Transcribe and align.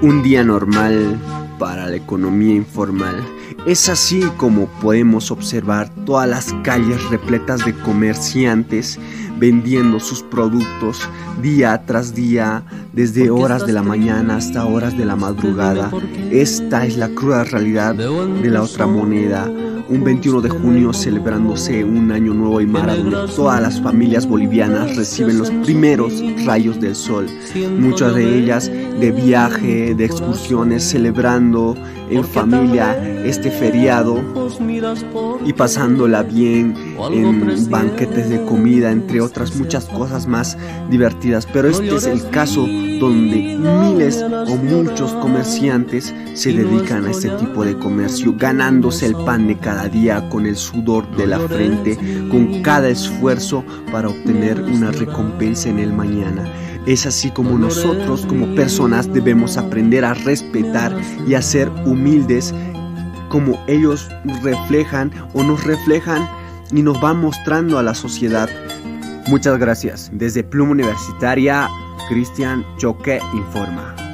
Un 0.00 0.22
día 0.22 0.44
normal 0.44 1.18
para 1.58 1.88
la 1.88 1.96
economía 1.96 2.54
informal. 2.54 3.16
Es 3.66 3.88
así 3.88 4.20
como 4.36 4.66
podemos 4.80 5.32
observar 5.32 5.90
todas 6.04 6.28
las 6.28 6.54
calles 6.62 7.02
repletas 7.10 7.64
de 7.64 7.74
comerciantes 7.74 9.00
vendiendo 9.38 9.98
sus 9.98 10.22
productos 10.22 11.08
día 11.42 11.82
tras 11.84 12.14
día, 12.14 12.62
desde 12.92 13.30
horas 13.30 13.66
de 13.66 13.72
la 13.72 13.82
mañana 13.82 14.36
hasta 14.36 14.66
horas 14.66 14.96
de 14.96 15.04
la 15.04 15.16
madrugada. 15.16 15.90
Esta 16.30 16.86
es 16.86 16.96
la 16.96 17.08
cruda 17.08 17.42
realidad 17.42 17.96
de 17.96 18.50
la 18.50 18.62
otra 18.62 18.86
moneda 18.86 19.50
un 19.88 20.04
21 20.04 20.40
de 20.42 20.50
junio 20.50 20.92
celebrándose 20.92 21.82
un 21.84 22.12
año 22.12 22.34
nuevo 22.34 22.58
Aymara 22.58 22.94
donde 22.94 23.32
todas 23.34 23.60
las 23.60 23.80
familias 23.80 24.26
bolivianas 24.26 24.96
reciben 24.96 25.38
los 25.38 25.50
primeros 25.50 26.12
rayos 26.44 26.80
del 26.80 26.94
sol, 26.94 27.26
muchas 27.78 28.14
de 28.14 28.38
ellas 28.38 28.70
de 28.70 29.12
viaje, 29.12 29.94
de 29.94 30.04
excursiones, 30.04 30.84
celebrando 30.84 31.74
en 32.10 32.24
familia 32.24 32.96
este 33.24 33.50
feriado 33.50 34.22
y 35.44 35.52
pasándola 35.52 36.22
bien 36.22 36.74
en 37.10 37.70
banquetes 37.70 38.28
de 38.28 38.42
comida, 38.44 38.90
entre 38.90 39.20
otras 39.20 39.54
muchas 39.56 39.86
cosas 39.86 40.26
más 40.26 40.56
divertidas. 40.90 41.46
Pero 41.46 41.68
este 41.68 41.94
es 41.94 42.06
el 42.06 42.28
caso 42.30 42.66
donde 43.00 43.58
miles 43.58 44.22
o 44.22 44.56
muchos 44.56 45.12
comerciantes 45.14 46.14
se 46.34 46.52
dedican 46.52 47.06
a 47.06 47.10
este 47.10 47.30
tipo 47.30 47.64
de 47.64 47.78
comercio, 47.78 48.34
ganándose 48.36 49.06
el 49.06 49.14
pan 49.14 49.46
de 49.46 49.56
cada 49.56 49.77
día 49.86 50.28
con 50.30 50.46
el 50.46 50.56
sudor 50.56 51.08
de 51.16 51.26
la 51.26 51.38
frente, 51.38 51.96
con 52.30 52.62
cada 52.62 52.88
esfuerzo 52.88 53.64
para 53.92 54.08
obtener 54.08 54.60
una 54.60 54.90
recompensa 54.90 55.68
en 55.68 55.78
el 55.78 55.92
mañana. 55.92 56.50
Es 56.86 57.06
así 57.06 57.30
como 57.30 57.58
nosotros 57.58 58.24
como 58.26 58.54
personas 58.54 59.12
debemos 59.12 59.58
aprender 59.58 60.04
a 60.04 60.14
respetar 60.14 60.98
y 61.26 61.34
a 61.34 61.42
ser 61.42 61.68
humildes 61.84 62.54
como 63.28 63.62
ellos 63.66 64.08
reflejan 64.42 65.12
o 65.34 65.42
nos 65.42 65.62
reflejan 65.64 66.28
y 66.72 66.82
nos 66.82 67.00
van 67.00 67.20
mostrando 67.20 67.78
a 67.78 67.82
la 67.82 67.94
sociedad. 67.94 68.48
Muchas 69.28 69.58
gracias. 69.58 70.10
Desde 70.14 70.42
Pluma 70.42 70.72
Universitaria, 70.72 71.68
Cristian 72.08 72.64
Choque 72.78 73.20
informa. 73.34 74.07